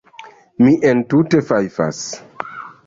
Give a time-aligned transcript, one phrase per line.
[0.63, 2.05] Mi entute fajfas.